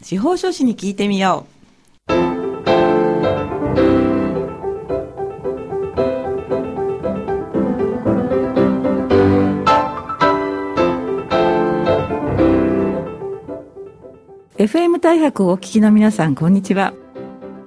[0.00, 1.58] 司法書士に聞いてみよう。
[14.62, 16.94] FM 大白をお聞きの皆さん、こんにちは。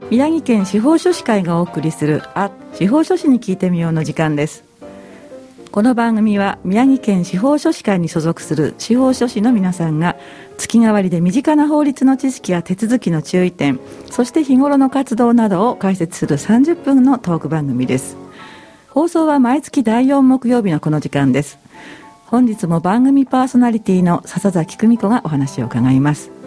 [0.10, 4.71] 宮城県司法書士会がお送りする、あ、司法書士に聞いてみようの時間です。
[5.72, 10.18] この番組は宮城県司法書士会に所属する司法書士の皆さんが
[10.58, 13.80] 月替わりで身近な法律の知識や手続きの注意点
[14.10, 18.18] そして日頃の活動などを解説する30分のトーク番組です。
[18.90, 21.58] 放送は毎月第4木曜日のこの時間です。
[22.26, 26.41] 本日も番組パーソナリティの笹崎久美子がお話を伺います。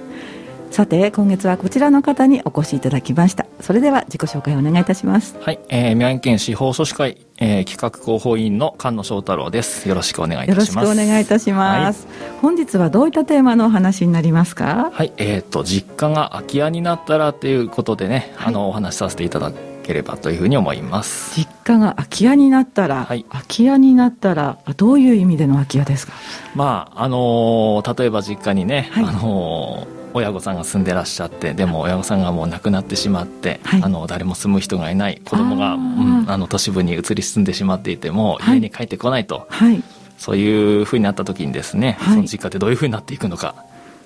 [0.74, 3.46] さて今月はこちらの方にお越しいただきました。
[3.60, 5.36] それでは自己紹介をお願いいたします。
[5.40, 9.88] はい、えー、宮城県司法書士会、えー、企画広報委員の菅野翔太郎です。
[9.88, 10.74] よろしくお願いいたします。
[10.74, 14.90] よろしくお願いいたします、はい、本日はどういったテーマのお話になりますか？
[14.92, 19.52] はいえっ、ー、と実家が空き家になったらということでね、はい、あのお話しさせていただ
[19.84, 21.36] ければというふうに思います。
[21.38, 26.14] 実家が空き家になったら、はい、空き家になったらどういう意味での空き家ですか？
[26.56, 39.82] まああのー、例えば実家にね、はい、あのー親御さんが住んでらっしゃってでも親御さんがもう亡くなってしまって、はい、あの誰も住む人がいない子供があ、うん、あの都市部に移り住んでしまっていても、はい、家に帰ってこないと、はい、
[40.16, 43.56] そういうふうになった時にですね、その実家ってどういうふうになっていくのか。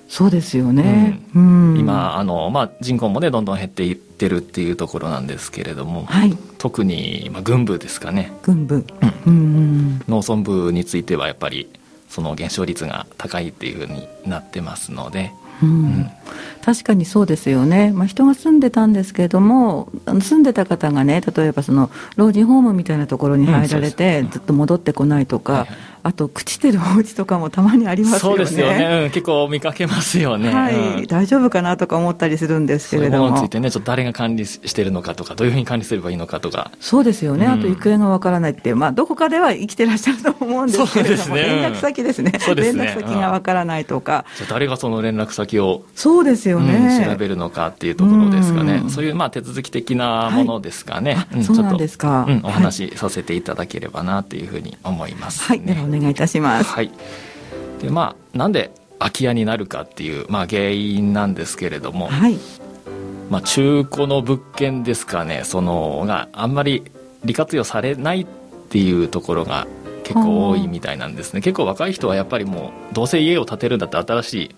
[0.07, 6.07] そうですよね、うん、今あの、まあ、人口もねどんどん減っていってるっていうところなんですけれども、
[6.57, 8.33] 特に、まあ、軍部ですかね。
[8.41, 8.83] 軍部、
[9.27, 11.69] うん、農村部についてはやっぱり
[12.09, 16.11] その減少率が高いっていうふうになってますので、うん、
[16.63, 28.37] 確かにそうですよね、まあ、人が住んでたんですけれども住んでた方がね例えばその老人ホームみたいなところに入られて、ずっと戻ってこないとか、はいはい、あと朽ちてるお家とかもたまにありますよね。
[28.37, 33.29] そうですよね、うん、結構見かけますよね、はい、大丈夫かなとか思ったりするんですけれども。
[33.31, 36.71] についてねちょっと誰が管理してるのかとかどういうふうに管理すればいいのかとか。
[36.79, 42.33] そうですよね、あと行方がわからないって、まあ、どこかでは生きてらっしゃると思うんですけれども、ね、連絡先ですね。
[42.39, 55.61] すね連絡先がわからないとか、じゃ誰がその連絡先をそうですよね、調べるのかっていうところですかね、そういうまあ手続き的なものですかね、はい、そうなんですか、うん、お話しさせていただければなというふうに思います、ね、はい。
[55.61, 56.71] ではお願いいたします。
[56.71, 56.91] はい。
[57.81, 62.37] でまあなんで空き家になるかっていう、まあ、原因なんですけれども、はい。
[63.29, 65.43] まあ、中古の物件ですかね。
[65.45, 66.83] そのがあんまり
[67.23, 68.25] 利活用されないっ
[68.69, 69.67] ていうところが
[70.03, 71.41] 結構多いみたいなんですね。
[71.41, 74.55] 結構若い人はやっぱりもうどうせ家を建てるんだったら新しい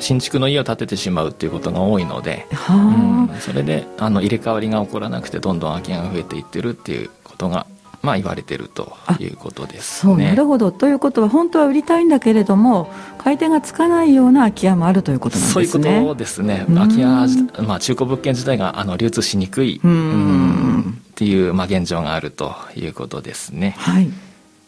[0.00, 7.66] 新築の家を建ててしまうっていうことが多いので、うん、それであの入れ替わりが起こらなくてどんどん空き家が増えていってるっていうことが
[8.02, 10.70] まあ言われてるということです、ね、そうなるほど。
[10.70, 15.66] ということは本当は売りたいんだけれども買い手がつかないような空き家もあるということなんですね。
[15.66, 16.66] そういうことですね。
[16.68, 17.06] 空き家、
[17.62, 21.00] まあ、中古物件自体があの流通しにくいうん。
[21.16, 24.10] っていう、まあ、現状があるということですね、はい、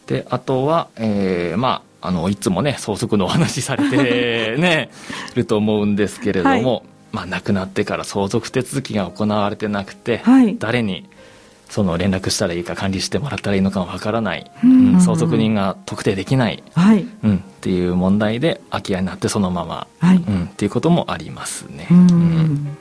[0.07, 4.89] であとは、えー、まああのいつもね相続のお話されてね
[5.35, 11.09] ると思うんですけれども、はい、まあ、亡くなってから相続手続きが行われてなくて、はい、誰に
[11.69, 17.07] その連絡したらいいか管理してもらったらいいのかわからない、うん、うん、相続人が特定できない、はい。
[17.23, 20.17] うん、っていう問題で空き家になってそのまま、はい。
[20.17, 21.87] うん、っていうこともありますね。
[21.91, 22.77] うん、うん、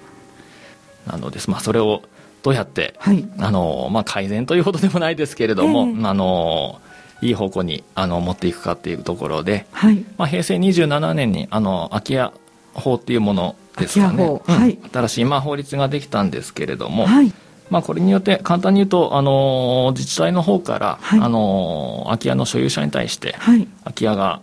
[1.06, 2.02] なので、まあ、それを
[2.42, 6.80] どうやって、はい、あのまあ、改善というほどでもないですけれども、えー、あの
[7.20, 10.04] いい方向にあの持っていくかっていうところで、はい。
[10.16, 12.32] まあ、平成27年にあの空き家
[12.74, 17.32] 法っていうものですかね、はい、新しい、まあ、法律ができたんですけれども、はい。
[17.70, 24.40] まあ、これによって簡単に言うと、あの自治体の方から、はい、あの空き家の所有者に対して、はい、空き家が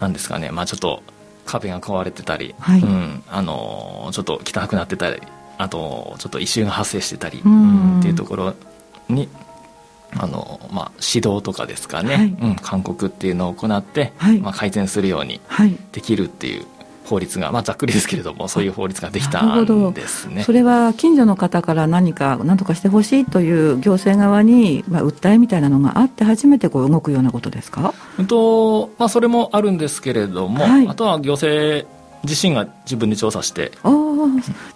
[0.00, 1.02] なんですかね、まあ、ちょっと
[1.44, 5.20] 壁が壊れてたり、はい、うん、あのちょっと汚くなってたり
[5.56, 8.54] あとちょっと異臭が発生してたり、うん、っていうところ
[9.08, 9.28] に
[10.16, 15.40] あの、まあ、指導とかですかね、はい、うん、勧告っていうのを行って、はい、まあ、改善するように
[15.92, 16.66] できるっていう
[17.08, 20.44] 法律が、まあ、ざっくりですけれどもそういう法律ができたんですね。
[20.44, 31.88] それは近所の方から何か何とかしてほしいという行政側に、まあ、訴えみたいなのがあって初めてこう動くようなことですか、うんとまあ、それもあるんですけれども、はい、あとは行政
[32.24, 33.72] 自身が自分で調査して。
[33.82, 34.08] ああ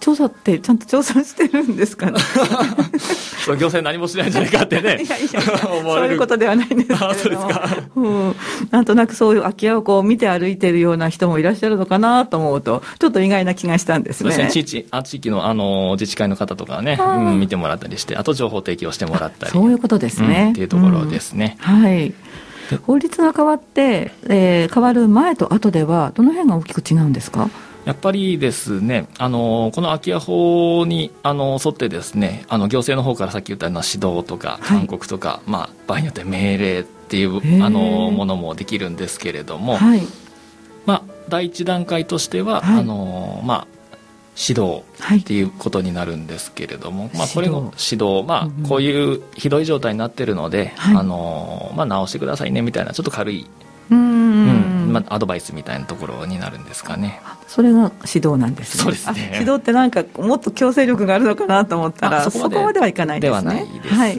[0.00, 2.18] 調査ってちゃんと調査してるんですかね。
[3.44, 5.02] そう行政何もしないんじゃないかってね。
[5.02, 8.36] いやいやそういうことではないんですけあそうですか、うん、
[8.70, 14.36] なんとなくそういう空き家をこう見て歩いてるような人もいらっしゃるのかなと思うとちょっと意外な気がしたんですね。
[14.36, 14.48] ね。
[14.50, 19.52] 地域あ地域のあの自治会の方とかね、うん、見てもらったりしてあと情報提供してもらったり。
[19.52, 22.14] そういうことですね、うん、っていうところですね、うん、はい
[22.86, 27.50] 法律が変わって、えー、変わる前と後ではどの辺が大きく違うんですか？
[27.84, 37.80] やっぱりですね、あのこの空き家法にあの沿ってですねあの行政の方からさっき言ったような指導とか勧告とか、はい、まあ、場合によって命令っていうあの
[38.12, 40.02] ものもできるんですけれども、はい、
[40.86, 43.66] まあ、第一段階としては、はい、あのまあ、
[44.36, 44.82] 指導
[45.20, 53.46] っていうことになるんですけれども、まあ、これの指導、まあ、こういうひどい状態になってるので、あのまあ、直してくださいねみたいなちょっと軽い
[53.90, 57.20] うんまあ、アドバイスみたいなところになるんですかね。
[57.46, 58.82] それが指導なんですね。
[58.84, 59.30] そうですね。
[59.34, 63.40] 指導ってなんかもっと強制力があるのかなと思ったらそこまではいかないですね。
[63.42, 64.16] ではないですね、はい。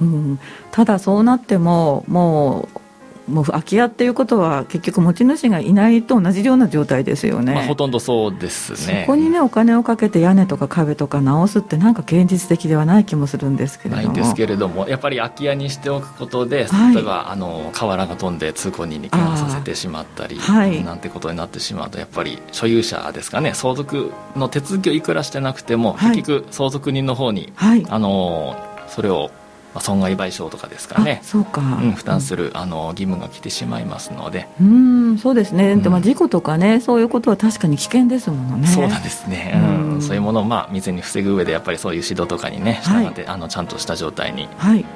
[0.00, 2.80] うん、うん、ただそうなってももう
[3.28, 9.04] もう空き家っていうことは結局持ち主がいないと同じような状態ですよね、まあ、ほとんどそうですね。
[9.06, 14.02] そこにねお金をかけて屋根とか壁とか直すってなんか現実的ではない気もするんですけれども。
[14.02, 23.54] ないんですけれどもやっぱり空き家にしておくことで、はい、例えばあの瓦が飛んで通行人に怪我させてしまったり、はい、なんてことになってしまうとやっぱり所有者ですかね。
[23.54, 27.52] 相続の手続きをいくらしてなくても、はい、結局相続人の方に、
[27.88, 28.56] あの
[28.88, 29.30] それを
[29.74, 31.20] まあ、損害賠償とかですかね。
[31.22, 34.48] そうか、うん、負担する、あの義務が来てしまいますので。
[34.60, 38.66] うんそうですね、でまあ、事故とかねそういうことは確かに危険ですものね。
[38.66, 44.48] そうなんですね、うん、そういうものを、まあ、未然に防ぐ上でやっぱりそういう指導とかにね従って、はい、あのちゃんとした状態に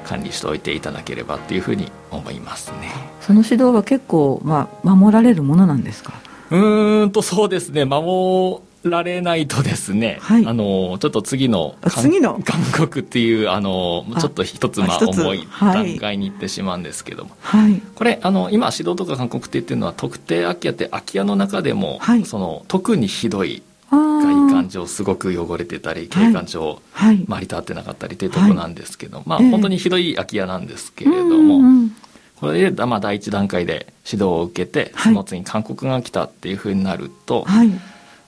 [0.04, 2.90] 管理しておいていただければっていうふうに思いますね、
[3.20, 6.14] その指導は結構、まあ、守られるものなんですか？
[6.50, 7.84] うんとそうですね。
[7.84, 12.40] 守られないとですね、はい、あのちょっと次の次の？
[12.44, 15.48] 韓国っていうあのちょっと一つまあ重い。
[15.60, 31.88] 段階にいってしまうんですけども、はい、これあの今指導とか勧告って言ってるのは特定空き家って空き家の中でも、はい、その特にひどい外観上すごく汚れてたり景観上周りと合ってなかったりっていうところなんですけど、まあ本当にひどい空き家なんですけれども、
[32.36, 37.70] これで、まあ、第一段階で指導を受けてその次に勧告が来たっていうふうになると、はい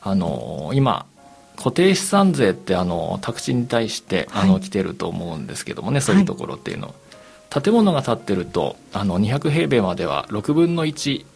[0.03, 1.07] あの今
[1.57, 6.95] 固定資産税ってあの宅地に対してあの来てると思うんですけどもね、はい、そういうところっていうの、は
[7.59, 11.27] い、建物が建ってるとあの200平米までは6分の1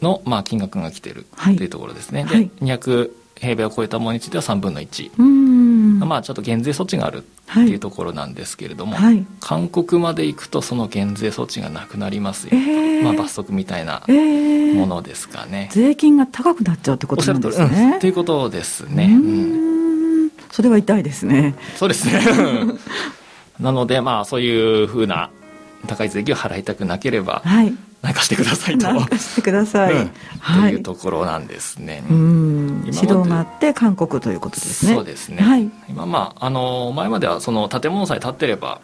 [0.00, 5.10] の、まあ、金額が来てるっていうところですね、はい、で200平米を超えたものについては3分の1
[6.04, 17.92] まあちょっと減税措置があるっていうところなんですけれども、はい、韓国まで行くとその減税措置がなくなりますよ、えー、まあ、罰則みたいなものですかね、えー、税金が高くなっちゃうってことなんですね。
[17.94, 19.04] うん、ということですね。
[19.04, 20.30] うん。
[20.50, 21.54] それは痛いですね。
[21.76, 22.20] そうですね。
[23.60, 25.30] なのでまあそういうふうな
[25.86, 28.86] 高い税金を払いたくなければ、はい、何かしてくださいと。
[28.86, 29.94] 何かしてください。
[29.94, 30.10] うん、
[30.42, 32.04] というところなんですね。
[32.10, 34.94] うん、指導があって韓国ということですね。
[34.94, 35.42] そうですね。
[35.42, 38.80] はい、今まああの前まではその建物さえ建ってれば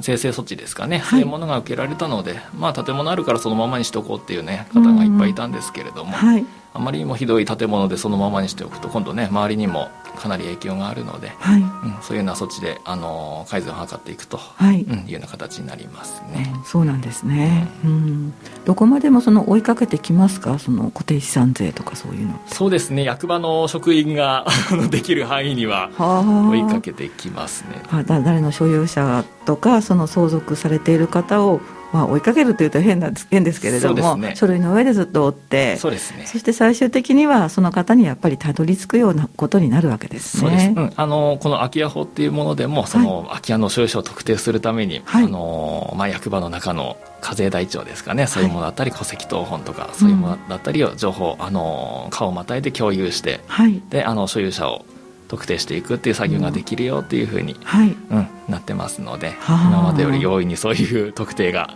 [0.00, 11.60] 税制措置ですかね、はい、そういうものが受けられたので、まあ、建物あるからそのままにしておこうっていう、ね、方がいっぱいいたんですけれども、はい、あまりにもひどい建物でそのままにしておくと今度ね周りにもかなり影響があるので、はい。
[11.60, 11.68] うん、
[12.02, 14.82] そういうような措置であの改善を図っていくと、はい。
[14.82, 16.52] うん、いうような形になりますね。
[16.54, 18.34] うん、そうなんですね、うん、うん、
[18.64, 20.58] どこまでもその追いかけてきますか？
[20.58, 22.40] その固定資産税とかそういうの。
[22.46, 23.04] そうですね。
[23.04, 24.46] 役場の職員が
[24.90, 27.82] できる範囲には追いかけてきますね。
[27.90, 31.60] あ誰の所有者とかその相続されている方を
[31.92, 40.74] まあ、追いかけるというと変な変ですけれども、ね、書類の上でずっと追ってそうです、ね、そして最終的にはその方にやっぱりたどり着くようなことになるわけですね。
[40.76, 48.26] うん、あのこの空き家法っていうものでもその空き家の所有者を特定するために、はい、あのまあ、役場の中の課税台帳ですかね。
[48.26, 54.84] そういうものだったり、戸籍謄本とかそういうものだったりを情報、あの顔をまたいで共有して、はい、であの所有者を
[55.32, 57.96] 特定していくっていう作業ができるよっていうふうに、はい。
[58.10, 61.70] うん、なってますので今までより容易にそういう特定が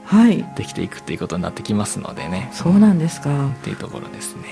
[0.57, 3.47] できていくっていうことになってきますのでね、そうなんですか。
[3.47, 4.43] っていうところですね。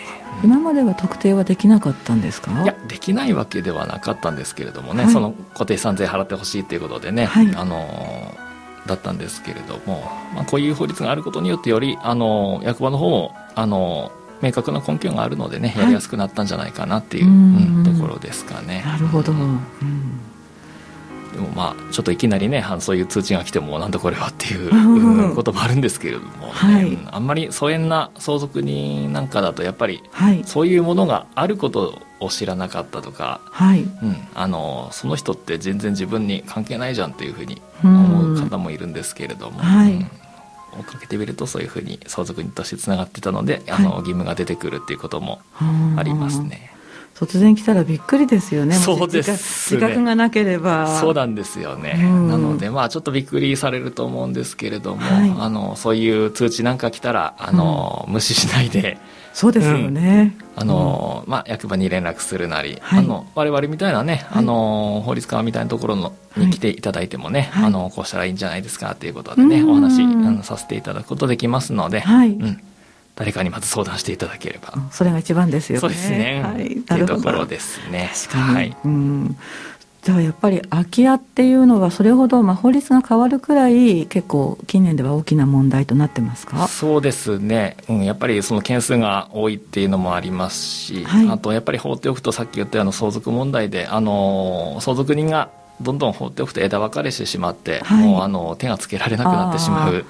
[0.42, 2.50] 今までは特定はできなかったんですか？
[2.62, 8.34] いやできないわけではなかったんですけれどもね、はい、その固定資産税払ってほしいっていうことでね、はい、あの
[8.86, 14.12] だったんですけれども、まあ、こういう法律があることによってよりあの役場の方もあの
[14.42, 18.82] 明確な根拠があるのでねやりやすくなったんじゃないかなっていう、うん、ところですかね。
[18.84, 19.60] なるほど、うん。
[21.34, 30.02] でもまあちょっといきなりねそういう通知が来てもなんだこれはっていうこともあるんですけれども、ねはい、あんまり疎遠な相続人なんかだとやっぱり、
[30.44, 33.82] そういうものがあることを知らなかったとか、はい。
[33.82, 39.58] うん、あのその人って全然自分に関係ないじゃんっていうふうに思う方もいるんですけれども。
[39.58, 40.10] はい、うん
[40.78, 45.40] 追っかけてみるとそういうふうに相続人としてつながってたので、あの義務が出てくるっていうことも
[45.96, 46.73] ありますね。
[47.14, 48.74] 突然来たらびっくりですよね。
[48.74, 50.98] そうです、ね、自覚がなければ。
[51.00, 51.94] そうなんですよね。
[51.96, 58.98] なので、まあ、ちょっとびっくりされると思うんですけれども、はい、あの、そういう通知なんか来たら、あの、うん、無視しないで、
[59.34, 72.30] そうですよね、うん、あのまあ、役場に連絡するなり、はい、あの我々みたいなね、あの法律家みたいなところのに来ていただいてもね、あのこうしたらいいんじゃないですかっていうことでね、お話あのさせていただくことできますので、はい。
[72.30, 72.60] うん
[73.16, 74.74] 誰かにまず相談していただければ。
[74.90, 75.80] それが一番ですよね。
[75.80, 76.42] そうですね。
[76.42, 76.82] はい。
[76.86, 78.10] なるところですね。
[78.28, 78.54] 確かに。
[78.54, 78.76] はい。
[78.84, 79.36] うん。
[80.02, 86.68] じゃあやっぱり空き家っていうのはそれほどまあ法律が変わるくらい結構近年では大きな問題となってますか？
[86.68, 95.48] そうですね、うん、やっぱりその件数が多いっていうのもありますし、はい、あとやっぱり放っておくとさっき言ったような相続問題であの相続人が
[95.80, 100.04] どんどん放っておくと枝分かれしてしまって、はい、もうあの手がつけられなくなってしまう。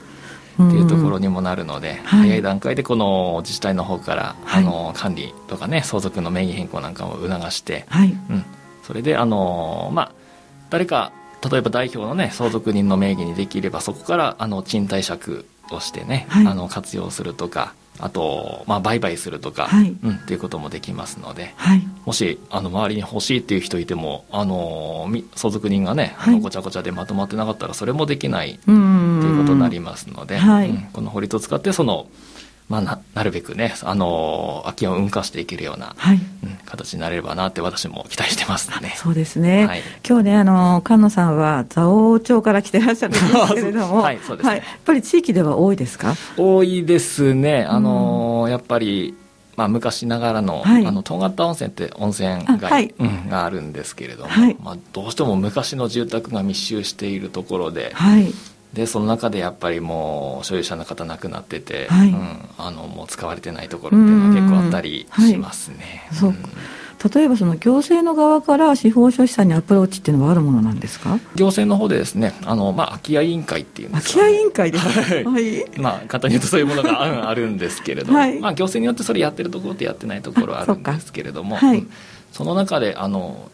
[0.55, 8.09] っていうところにもなるので、早い段階でこの自治体の方から、あの管理とかね相続の名義変更なんかを促して、はい。
[8.09, 8.45] うん、
[8.83, 10.13] それであのまあ
[10.71, 11.13] 誰か
[11.51, 32.09] 例えば代表のね相続人の名義にできればそこからあの賃貸借をしてね、はい、あの活用するとかあと、まあ、売買するとか、はい、うん、っていうこともできますので、はい、もしあの周りに欲しいっていう人いてもあの相続人がね、はい、ごちゃごちゃでまとまってなかったらそれもできないっていうことになりますので、うん、この法律を使ってその
[32.69, 38.95] まあ、ななるべくね、あの空き家を運化していけるような、はいうん、形になれればなって私も期待してますね。
[38.99, 39.67] そうですね。
[39.67, 46.15] はい、今日ね、あの菅野さんは蔵王町から来てらっしゃるんですけれども、はい、そうですね、はい、やっぱり地域では多いですか？
[46.39, 47.65] 多いですね。
[47.69, 49.15] あの、うん、やっぱり。
[49.57, 58.35] まあ、昔ながらの,、はい、あの遠形温泉って温泉街、はい、うん、があるんですけれども、はい、まあ、どうしても昔の住宅が密集しているところで、はい、
[58.75, 66.05] でその中でやっぱりもう所有者の方亡くなってて、はい、うん、あのもう使われてないところっていうのは結構あったりしますね。
[66.09, 66.35] はい、そう
[67.15, 71.19] 例えばその行政の側から司法書士さんにアプローチっていうのはあるものなんですか？
[71.35, 74.89] 行政の方でですねあの、まあ、空き家委員会っていうんですか、空き家委員会です
[75.25, 81.59] はい、まあ簡単に言うとそういうものがあるんですけれども、はい、まあ、行政によってそれやってるところとやってないところはあるんですけれども。
[81.59, 81.87] そ,、はい、
[82.33, 83.51] その中であの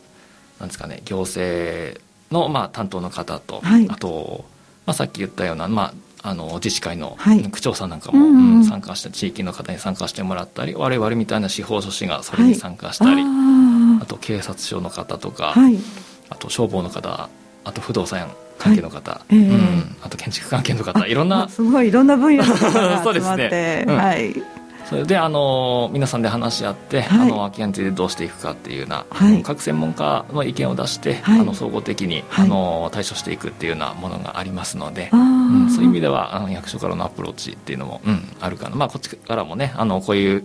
[0.60, 2.00] なんですかね行政
[2.30, 4.44] の、まあ、担当の方と、はい、あと
[4.90, 5.94] まあ、さっき言ったような、ま
[6.24, 7.16] あ、あの自治会の
[7.52, 15.78] 区長さんなんかも、うんうん、参加して地域の方に参加してもらったり我々みたいな司法書士がそれに参加したり、はい、あと警察署の方とか、はい、
[16.28, 17.28] あと消防の方
[17.62, 24.59] あと不動産関係の方、はい、うん、あと建築関係の方いろんなすごいいろんな分野の方が 集まって、ねうん、はい
[24.90, 40.42] それであの皆さんで話し合って、はい、あの空き家についてどうしていくかっていうような、はい、各専門家の意見を出して、はい、あの総合的に、あの対処していくっていうようなものがありますので、うん、そういう意味ではあの役所からのアプローチっていうのも、うん、あるかな、まあ、こっちからもねあのこういう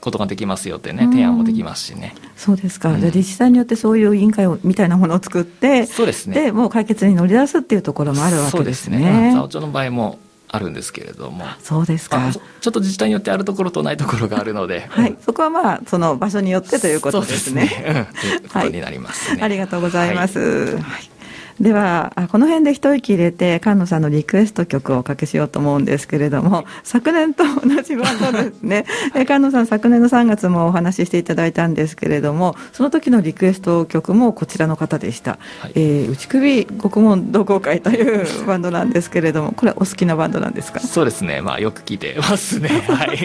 [0.00, 2.14] ことができますよってね、提案もできますしね。
[2.36, 6.44] そうですか、うん、じゃあ自治体によってそういう委員会をみたいなものを作って、そうですね。
[6.44, 9.32] で、もう解決に乗り出すっていうところもあるわけですね。
[9.34, 9.66] そうですね。
[9.66, 10.18] の場合も
[10.52, 11.44] あるんですけれども。
[11.62, 12.32] そうですか。
[12.32, 17.68] ちょっと自治体によってあるところとないところがあるので、はい、そこはまあその場所によってということですね。
[17.68, 20.76] すね、うん、ということになりますね、はい、ありがとうございます。
[20.76, 21.19] はい
[21.60, 28.86] ではこの辺で一息入れて菅野さんのリクエスト曲をおかけしようと思うんですけれども昨年と同じバンドですね。
[29.12, 40.80] 菅野さん昨年の3月もお話ししていただいたんですけれどもその時のリクエスト曲もこちらの方でした、はい、えー、内首獄門同好会というバンドなんですけれどもこれお好きなバンドなんですか？
[40.80, 41.42] そうですね。
[41.42, 42.70] まあよく聞いてますね。
[42.88, 43.18] はい。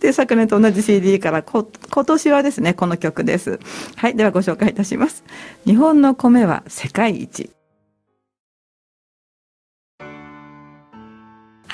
[0.00, 3.58] で昨年と同じ CD からこ今年はですねこの曲です。
[3.96, 4.14] はい。
[4.14, 5.24] ではご紹介いたします。
[5.66, 7.50] 日本の米は世界一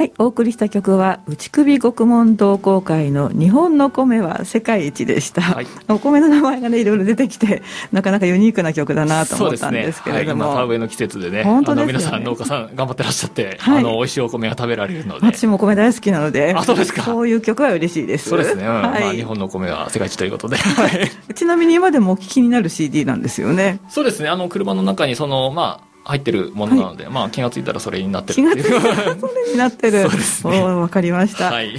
[0.00, 7.60] はい、お送りした曲は内首獄門同好会の日本の米は世界一でした、はい、お米の名前がねいろいろ出てきて
[7.92, 10.48] なかなかユニークな曲だなと思ったんですけれども、ね。
[10.48, 15.26] はい、田植えの季節でね本当です、ね、皆さん農家さん頑張ってらっしゃって、はい、あの美味しいお米が食べられるので。
[15.26, 17.02] 私もお米大好きなのであそうですか。
[17.02, 18.30] そういう曲は嬉しいです。
[18.30, 23.80] そうですね、うん、はい、まあ、日本のお米は世界一ということで、はい、 ちなみに今でもお聞きになる CD なんですよね。
[23.90, 24.30] そうですね。
[24.30, 30.02] あの車の中にそのまあ入ってるものなので、はい、まあ気が付いたらそれになってる気が付いたらそれになってる。
[30.08, 30.80] そうですね。
[30.80, 31.74] わかりました、はい、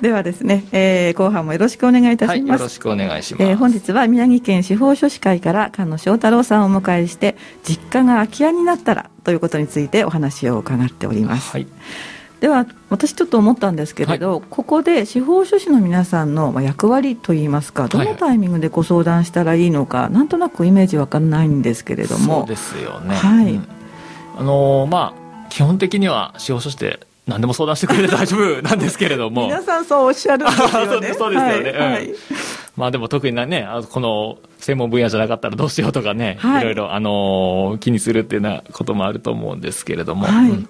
[0.00, 11.66] ではですね、えー、後半もよろしくお願いいたします、はい、よろしくお願いします、えー、本日は宮城県司法書士会から菅野翔太郎さんをお迎えして実家が空き家になったらということについてお話を伺っております、はい
[12.44, 22.40] では私ちょっと思ったんですけれど、はい、ここで司法書士の皆さんの役割といいますかどのタイミングでご相談したらいいのか、はい、なんとなくイメージわからないんですけれども。
[22.40, 23.66] そうですよね、はい、うん、
[24.36, 29.46] あのー、まあ基本的には司法書士って何でも相談してくれて大丈夫なんですけれども。
[29.48, 31.14] 皆さんそうおっしゃるんですよね。
[31.16, 32.16] そうですよね、はい、うん、
[32.76, 40.50] まあでも特にねこの専門分野じゃなかったらどうしようとかね、はい、いろいろ、あのー、気にするっていうようなこともあると思うんですけれども、はい。
[40.50, 40.68] うん、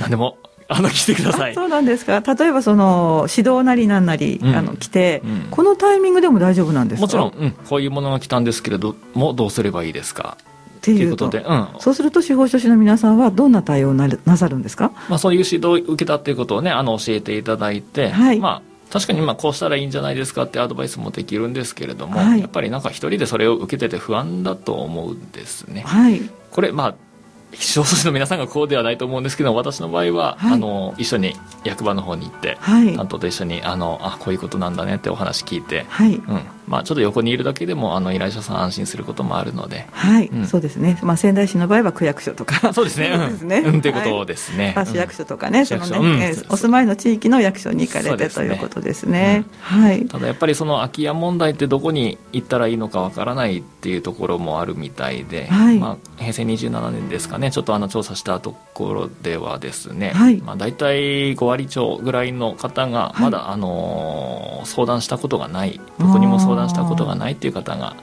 [0.00, 0.38] 何でも
[0.72, 1.54] あの来てください。
[1.54, 2.20] そうなんですか。
[2.20, 7.02] 例えばその指導なりなんなり、うん、あの来て、うん、このタイミングでも大丈夫なんですか？
[7.02, 10.36] もちろん、うん、こういうものが来たんですけれどもどうすればいいですか？
[10.78, 25.82] っていうことで、うん、そうすると司法書士の皆さんはどんな対応ななさるんですか、まあ、そういう指導を受けたということをねあの教えていただいて、はい、まあ確かにまあこうしたらいいんじゃないですかってアドバイスもできるんですけれども、はい、やっぱりなんか一人でそれを受けてて不安だと思うんですね。
[25.82, 26.94] はい、これまあ
[27.54, 36.14] 司法書士の皆さんがこうではないと思うんですけど私の場合は、はい、あの一緒に役場の方に行って、はい、担当と一緒にあのあこういうことなんだねってお話聞いて、はい。
[36.14, 42.72] うんまあ、ちょっと横にいるだけでもあの依頼者さん安心することもあるので、はい、うん、そうですね、まあ、仙台市の場合は区役所とか。
[42.74, 43.12] そうですね。
[43.16, 55.78] そうですね、うん、ということですね、はい、市役所とかね,、そのね、うん、お住まいの地域の役所に行かれて、ね、ということですね、はい、ただやっぱりその空き家問題ってどこに行ったらいいのかわからないっていうところもあるみたいで、はい。
[55.78, 57.50] まあ、平成27年ですかね。
[57.50, 60.36] ちょっとあの調査したところではですね、はい。
[60.36, 65.80] まあ、大体5割超ぐらいの方がまだ、はい、あの相談したことがない。
[65.98, 67.96] どこにも相談したことがないっていう方が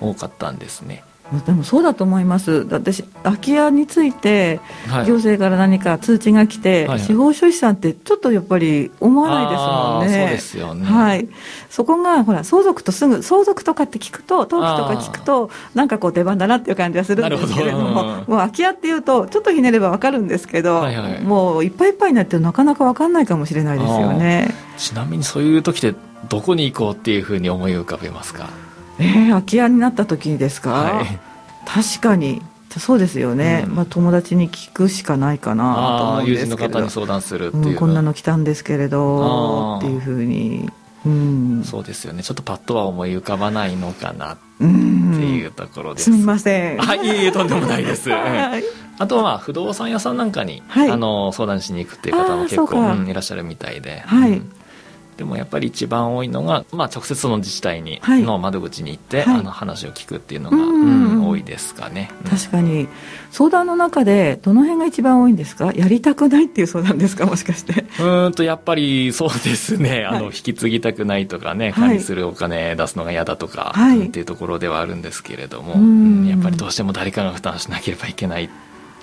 [0.00, 1.04] 多かったんですね。
[1.44, 2.68] でもそうだと思います。
[2.68, 2.92] だって
[3.24, 4.60] 空き家について
[5.06, 10.28] 行政から何か通知が来て、はい、司法書士さんってちょっとやっぱり思わないですもんね。
[10.28, 11.28] そうですよね、はい、
[11.68, 24.54] そこがほら相続とすぐ相続とかって聞くと登記とか聞くとなんかこう出番だなっていう感じはするんですけれども、うん、もう空き家っていうとちょっとひねれば分かるんですけど、はいはい、もういっぱいいっぱいになってなかなか分かんないかもしれないですよね。
[24.78, 25.98] ちなみにそういう時って
[26.28, 28.50] どこに行こうっていうふうに思い浮かべますか？
[28.98, 31.18] えー、空き家になった時にですか、はい、
[31.66, 32.42] 確かに。
[32.78, 36.50] そうですよね、うん、まあ、友達に聞くしかないかなと思うんですけど。
[36.50, 40.68] 友人の方に相談するっていう、うん、こんなの来たんですけれどっていうふうに、
[41.06, 42.22] うん、そうですよね。
[42.22, 46.82] ちょっとパッとは思い浮かばないのかなっていうところです、すみません。
[46.82, 48.64] あいいえとんでもないです、 はい、
[48.98, 54.42] あとは不動産屋さんなんかに、はい、あの相談しに行くっていう方も結構、うん、いらっしゃるみたいで、はい、
[55.16, 62.86] でもやっぱり一番多いのが、まあ、直接その自治体に、はい、の窓口に行って、はい、あの話を聞くっていうのが、うん、多いですかね、確かに。
[63.30, 65.72] 相談の中でどの辺が一番多いんですか？
[65.74, 67.24] やりたくないっていう相談ですか？
[67.26, 67.86] もしかして。
[68.00, 70.04] うんとやっぱりそうですね。
[70.04, 78.48] あの、引き継ぎたくないとかね管理するお金出すのが嫌だとか、っていうところではあるんですけれども、うん、やっぱりどうしても誰かが負担しなければいけないっ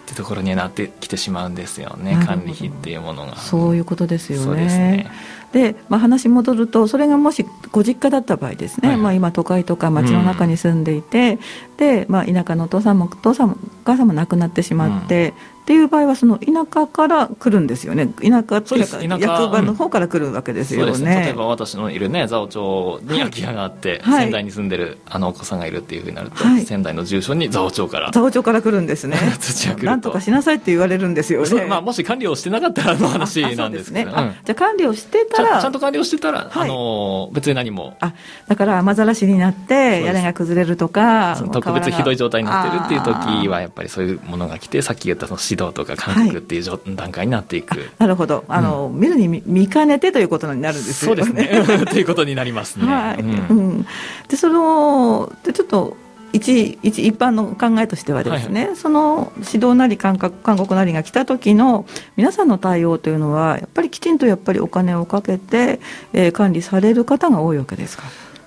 [0.06, 2.18] てところになってきてしまうんですよね。
[2.26, 3.38] 管理費っていうものが。
[3.38, 4.66] そういうことですよね。
[4.66, 5.12] ね
[5.54, 11.40] で、まあ、話戻るとそれがもしご実家だった場合ですね、はい、まあ、今都会とか町の中に住んでいて、
[11.72, 18.08] うん、で、まあ、田舎のお父さんもお父さんもお母さんも亡くなってしまって、っていう場合はその田舎から来るんですよね。
[18.08, 20.92] 田舎っていうか役場の方から来るわけですよね。
[20.92, 28.12] うん、例えば私のいるね蔵王町に空き家があって、はい、仙台に住んでるあのお子さんがいるっていうふうになると、はい、仙台の住所に蔵王町から。
[28.12, 29.18] 蔵王町から来るんですね。
[29.40, 35.62] 土が来るなんとかしなさいって言われるんですよね、まあ、もし管理をしてなかったらの話なんですね、うん、じゃあ管理をしてたら。
[35.62, 37.96] ちゃんと管理をしてたら、はい、あの別に何も。
[38.02, 38.12] あ
[38.50, 48.44] だから雨ざらしになって屋根が崩れるとか特別ひどい状態になってるっていう時はやっぱりそういうものが来てさっき言ったその指導とか勧告っていう段階になっていく、なるほど。
[48.48, 51.24] あの、うん、見るに見かねてということになるんですよね。
[51.24, 51.86] そうですね。
[51.86, 53.22] ということになりますね、 はい。
[53.22, 53.86] うん、
[54.28, 55.98] でそのでちょっと
[56.34, 61.86] 一一一般の考えとしてはですね、はいはい、その指導なり勧告勧告なりが来た時の
[62.18, 65.80] 皆さんの対応というのはやっぱりきちんとやっぱりお金をかけて、
[66.12, 68.04] えー、管理される方が多いわけですか？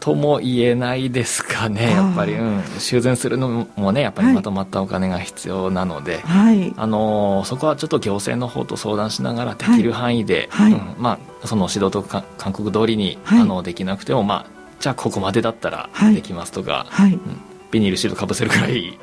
[0.06, 10.72] とも言えないですかね、やっぱり、うん、修繕するのもね、やっぱりまとまったお金が必要なので、はい、あのそこはちょっと行政の方と相談しながら、できる範囲で、はい。
[10.72, 17.20] うん、まあ、その指導とか勧告通りに、あのできなくても、まあ、じゃあここまでだったらできますとか、うん、
[17.72, 18.96] ビニールシートかぶせるぐらい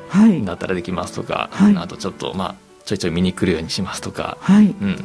[0.46, 2.54] だったらできますとか、あとちょっと、まあ、
[2.86, 4.38] ちょいちょい見に来るようにしますとか。
[4.48, 4.52] う
[4.86, 5.04] ん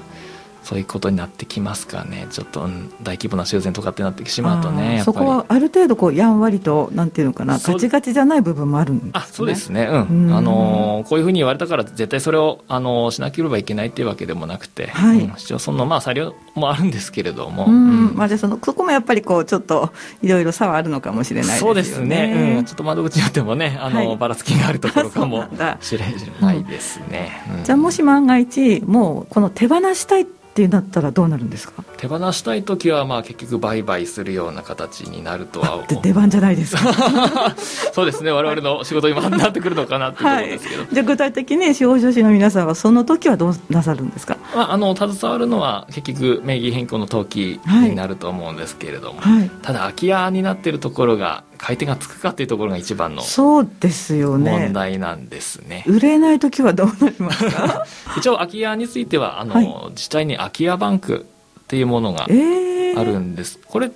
[0.69, 18.13] そういうことになってきますかね、ちょっと、うん、大規模な修繕とかってなってしまうとね、そこはある程度こう、やんわりと、なんていうのかな、ガチガチじゃない部分もあるんです、ね、あそうですね、うん、あのこういうふうに言われたから、絶対それをあのしなければいけないっていうわけでもなくて、はい、うん、市町村の、まあ、裁量もあるんですけれども、うん。
[18.13, 21.67] まあ、じゃそのそこもやっぱりこう、ちょっといろいろ差はあるのかもしれないですね。
[21.67, 25.47] そうですね、うん、ちょっと窓口によってもね、あの、はい、ばらつきがあるところかも
[25.81, 26.05] しれ
[26.39, 27.41] ないですね。
[27.63, 31.83] じゃあもし万が一もうこの手放したいってなったらどうなるんですか？
[31.97, 37.53] 手放したい時はまあ結局売買するような形になるとはで出番じゃないですか。
[37.93, 38.31] そうですね。
[38.31, 54.49] 我々の仕事にもなってくるのかなっていうところですけど、はい、じゃあ具体的に司法書士の皆さんはその時はどうなさるんですか、まあ、あの携わるのは結局名義変更の登記になると思うんですけれども、はい、ただ空き家になっているところが買い手がつくかっていうところが一番のそうですよね。
[54.51, 55.83] 問題なんですね。
[55.85, 57.85] 売れない時はどうなりますか？
[58.17, 61.25] 一応空き家についてはあの、はい、自治体に空き家バンク
[61.59, 63.91] っていうものがあるんです、えー、これ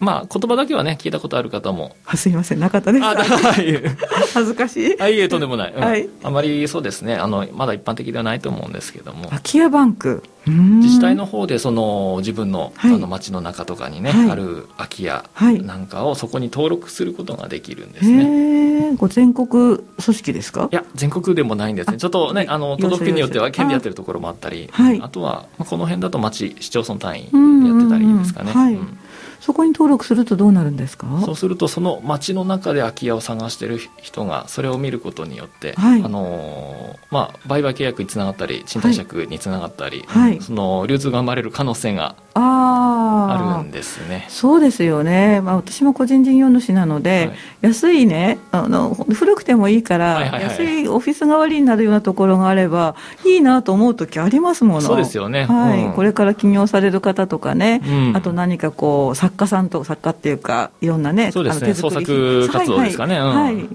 [0.00, 1.94] まあ、言葉だけはね、聞いたことある方も。
[2.14, 3.04] すみません、なかったです。
[3.04, 3.80] あ、はい。
[4.34, 5.00] 恥ずかしい。
[5.00, 5.72] あ、いえ、とんでもない。
[5.74, 6.08] うん、はい。
[6.22, 9.28] あまりそうですね、あの、まだ一般的ではないと思うんですけども。
[9.28, 10.22] 空き家バンク。
[10.46, 15.24] 自治体の方でその自分の,、あの町の中とかにね、はい、ある空き家
[15.62, 18.92] なんかをそこに登録することができるんですね。
[18.98, 20.68] ご全国組織ですか？
[20.70, 27.22] いや全国でもないんですねちょっとねあの都道府県によっては県でやってるところもあったりあ,、あとはこの辺だと町市町村単位
[27.62, 28.52] でやってたりですかね。
[28.52, 28.98] はい、うん
[29.40, 31.06] そこに登録するとどうなるんですか？
[31.24, 44.26] そうするとその町の中で空き家を探している人がそれを見ることによって、はい、あのまあ、売買契約につながったり賃貸借につながったり、はい、その流通が生まれる可能性があるんですね。
[44.28, 54.80] そうですよね、まあ、私も個人事業主なので、はい、安いねあの古くてもいいから、はいはいはい、安いオフィス代わりになるようなところがあればいいなと思う時ありますもの。
[54.80, 61.74] そうですよね、はい、うん、これから起業される方とかね、うん、あと何かこう作家さんと作家っていうかいろんなねそうですね。
[61.74, 63.68] 創作活動ですかね、はい、はい、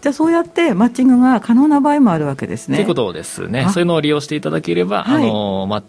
[0.00, 2.76] じゃあそうやってマッチングが可能な場合もあるわけですね。
[2.76, 3.66] ということですね。
[3.70, 5.82] そういうのを利用していただければ、あのまあ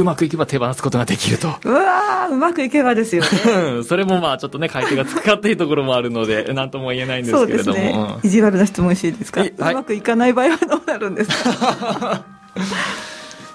[0.00, 1.54] うまくいけば手放すことができると。
[1.64, 3.82] うわうまくいけばですよね。
[3.86, 7.78] それもまあちょっとね、買い手がつくかっていうところもあるので、 なんとも言えないんですけれども。
[7.78, 12.24] ね、意地悪な質問していいですか、はい、うまくいかない場合はどうなるんですか？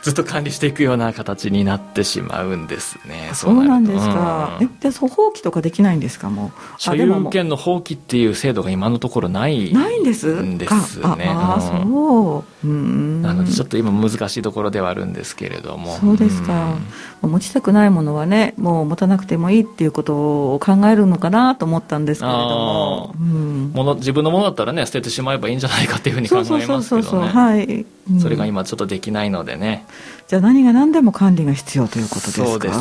[0.06, 3.32] ずっと管理していくような形になってしまうんですね。
[3.34, 4.56] そうなんですか。
[4.62, 6.60] うん、え、じゃあ放棄とかできないんですかもう？
[6.78, 11.26] 所有権の放棄っていう制度が今のところないないんですんですね。
[11.28, 12.68] ああ、そう。
[12.68, 13.24] うん。
[13.24, 15.96] なのでちょっと今難しいところではあるんですけれども。
[15.96, 16.76] そうですか。
[17.24, 22.95] うん、持ちたくないものはね、もう持たなくてもいいっていうことを考えるのかなと思ったんですけれども。
[23.14, 27.86] うん、もの自分のものだったらね捨ててしまえばいいんじゃないかっていうふうに考えますけどね。
[28.20, 29.86] それが今ちょっとできないのでね。
[30.28, 32.46] じゃあ何が何でも管理が必要ということですか？
[32.48, 32.78] そうです。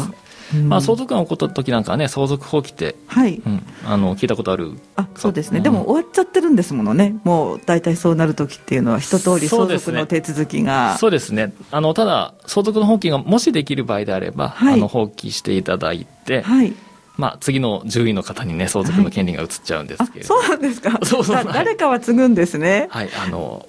[0.63, 3.43] まあ、相続が起こった時なんかはね相続放棄って、はい。
[3.45, 7.19] うん、あの聞いたことあるあそうですね、うん、でも終わっちゃってるんですものね。
[7.25, 10.99] もう大体そうなる時っていうのは一通り相続の手続きが。
[10.99, 11.55] そうですね。
[11.71, 16.75] あのただ相続の放棄がもしできる場合であれば、はい、あの放棄していただいて、はい
[17.17, 20.99] まあ、次の獣医の方にね相続の権利が移っちゃうんですけれど、はい、そうなんですか。
[21.05, 21.45] そうそう。
[21.45, 22.89] 誰かは継ぐんですね。
[22.91, 23.67] はいあの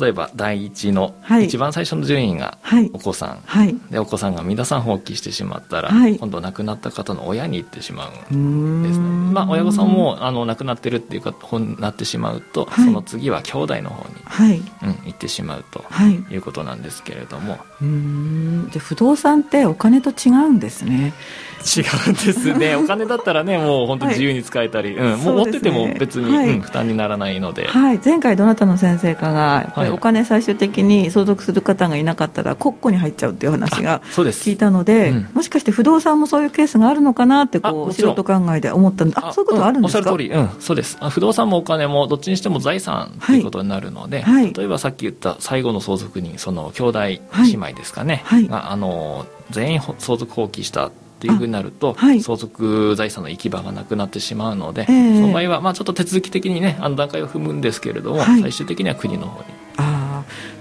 [0.00, 2.58] 例えば第一の、はい、一番最初の順位が
[2.92, 9.04] お子さん、はい、でお子さんが皆さん放棄してしまったら、はい、今度亡くなった方の親に行ってしまうんですね。
[9.32, 15.84] まあ、親御さんもあの亡くなってるっていうかになってしまうと、その次は兄弟の方に、うん、行ってしまうと
[16.32, 16.38] い。
[16.38, 18.68] うことなんですけれども、うん。
[18.72, 21.12] じゃ不動産ってお金と違うんですね。
[21.58, 22.76] 違うんですね。
[22.76, 40.96] お金だったらねもう本当に自由に使えたり、うん、もう持ってても別に、うん、負担にならないので、はい、前回どなたの先生かがぱりお金最終的に相続する方がいなかったら国庫に入っちゃうっていう話が聞いたので、うん、もしかして不動産もそういうケースがあるのかなってこう素人考えで思ったんであそういうことあるんですか、うん、おっしゃる通り、うん、そうです。
[41.10, 47.20] 不動産もお金もどっちにしても財産ということになるので、はい、例えばさっき言った最後の相続人その兄弟姉
[47.54, 59.46] 妹ですかね、はい、があの全員相続放棄したっていうふうになると、はい、相続財産の行き場がなくなってしまうので、えー、その場合は、まあ、ちょっと手続き的にねあの段階を踏むんですけれども、はい、最終的には国の方に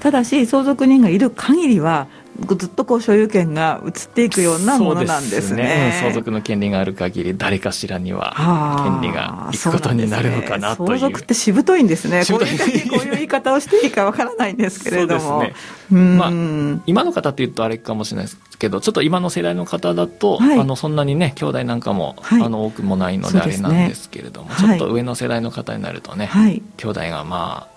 [0.07, 2.07] ただし相続人がいる限りは
[2.55, 8.33] ずっとこう所有権が移っていくようなものなんですね、ね相続の権利がある限り誰かしらには
[9.01, 12.23] 権利がいくことになるのかなという、ね、相続ってしぶといんですね。
[12.25, 12.85] こうい。
[12.85, 15.53] うこういう言い方をしていいかわからないんですけれども、 ね、
[15.89, 16.31] まあ、
[16.85, 27.76] 今の方っていうとあれかもしれないですけどちょっと今の世代の方だと、はい、あのそんなにね兄弟なんかも、はい、あの多くもないのであれなんですけれども、ちょっと上の世代の方になるとね、はい、兄弟がまあ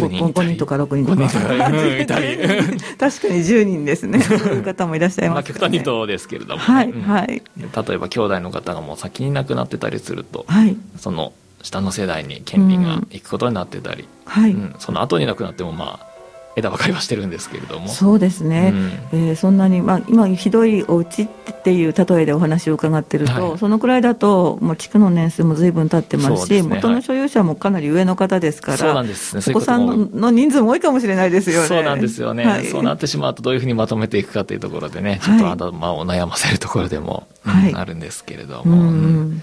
[0.00, 1.28] 5, 人とか6人とか。
[1.28, 1.68] 確か
[3.28, 4.20] に10人ですね。
[4.20, 14.52] そういう方もいらっしゃいます、ね、まあ、極端にですけれども、ね、はい、はい、例えば兄弟の方がもう先に亡くなってたりすると、はい、その下の世代に権利がいくことになってたり、うん、はい。
[14.52, 16.11] うん、その後に亡くなってもまあ
[16.54, 17.88] 枝分かりはしてるんですけれども。
[17.88, 18.72] そうですね、
[19.12, 21.28] うん、えー、そんなに、まあ、今ひどいお家っ
[21.62, 31.68] ていう例えでお話を伺ってると、はい、そのくらいだともう築の年数も随分経ってますし、ね、元の所有者もかなり上の方ですから、お子さんの人数も多いかもしれないですよね。
[31.68, 38.76] そうなんですよね、はい、そうなってしまうとどういうふうにまとめていくかというところでねちょっと頭を悩ませるところでも、はい、あるんですけれども。
[38.76, 39.42] うん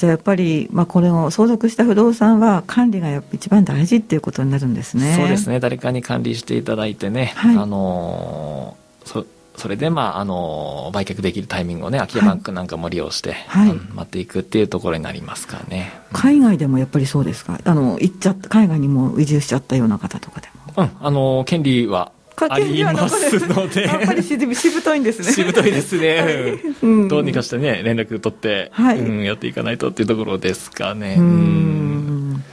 [0.00, 5.14] じゃあやっぱり、まあ、これを相続した不動産は管理がやっぱ一番大事っていうことになるんですね。
[5.14, 5.60] そうですね。
[5.60, 15.92] 誰かに管理していただいてね、はい、あのそそれで、まあ、あの売却できるタイミングをね空き家バンクなんかも利用して、はい、うん、待っていくっていうところになりますかね。
[16.14, 17.60] 海外でもやっぱりそうですか？
[17.62, 22.10] あの行っちゃ海外にも移住しちゃったような方とかでも、うん、あの権利は
[22.48, 23.82] ありますので。
[23.82, 25.32] やっぱりしぶといんですね。
[25.32, 26.60] しぶといですね。
[26.82, 31.16] うん、どうにかしてね、連絡取って、はい、うん、やっていかないとっていうところですかね。
[31.18, 32.44] うん。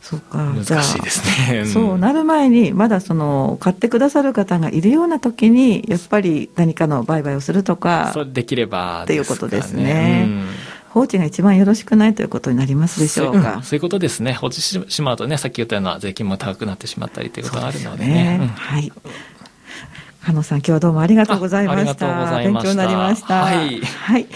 [0.00, 0.38] そうか。
[0.38, 1.64] 難しいですね。
[1.64, 8.12] そうなる前に、まだその、買ってくださる方がいるような時に、やっぱり何かの売買をするとか。
[8.14, 10.28] そうできれば、ね、っていうことですね。
[10.96, 13.54] 放置が一番よろしくないということになりますでしょうか。
[13.54, 14.32] そうそういうことですね。
[14.32, 18.14] 放置してしまうとね、さっき言ったような税金も高くなってしまったりということがあるのでね。
[18.14, 18.92] でねうん、はい。
[20.26, 22.38] 加野さん、今日はどうもありがとうございました。
[22.38, 23.44] 勉強になりました。
[23.44, 23.78] はい。
[23.80, 24.26] はい。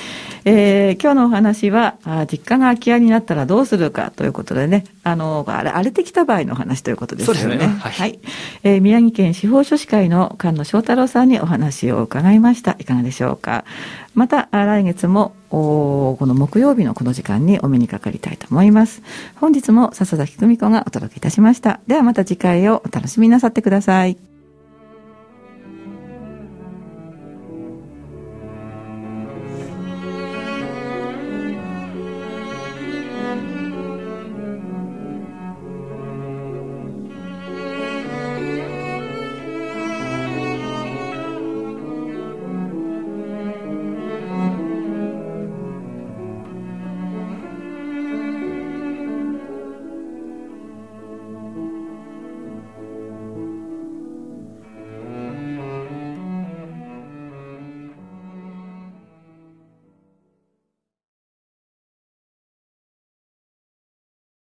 [0.45, 7.41] えー、今日のお話はあ、実家が空き家になったらどうするかということでね、あの、あれ荒れてきた場合の話ということですよね。
[7.41, 7.75] そうですね。
[7.81, 7.93] はい。
[7.93, 8.21] はい、
[8.63, 12.77] えー、宮城県司法書士会の菅野翔太郎さんにお話を伺いました。
[12.79, 13.65] いかがでしょうか。
[14.15, 19.03] また、来月も、おこの木曜日のこの時間にお目にかかりたいと思います。
[19.35, 21.81] 本日も笹崎久美子がお届けいたしました。
[21.89, 24.30] ではまた次回をお楽しみなさってください。